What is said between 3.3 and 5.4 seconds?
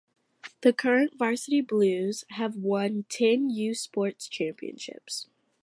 U Sports Championships.